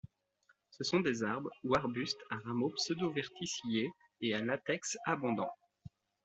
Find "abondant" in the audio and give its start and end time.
5.05-5.53